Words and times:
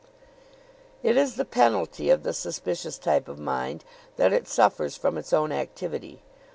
It 1.03 1.15
is 1.15 1.35
the 1.35 1.45
penalty 1.45 2.09
of 2.09 2.23
the 2.23 2.33
suspicious 2.33 2.97
type 2.97 3.27
of 3.27 3.37
mind 3.37 3.85
that 4.15 4.33
it 4.33 4.47
suffers 4.47 4.97
from 4.97 5.15
its 5.15 5.31
own 5.31 5.51
activity. 5.51 6.23